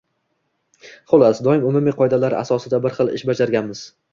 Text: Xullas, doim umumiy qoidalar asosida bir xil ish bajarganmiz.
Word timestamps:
Xullas, 1.11 1.43
doim 1.49 1.67
umumiy 1.73 1.97
qoidalar 2.01 2.37
asosida 2.41 2.83
bir 2.87 2.99
xil 2.99 3.17
ish 3.19 3.29
bajarganmiz. 3.33 3.89